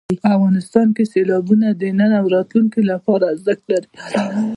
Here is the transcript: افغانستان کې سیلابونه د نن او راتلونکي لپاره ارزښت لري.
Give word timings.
افغانستان 0.35 0.87
کې 0.95 1.03
سیلابونه 1.13 1.67
د 1.71 1.83
نن 1.99 2.11
او 2.19 2.25
راتلونکي 2.35 2.81
لپاره 2.91 3.23
ارزښت 3.33 3.63
لري. 3.71 3.89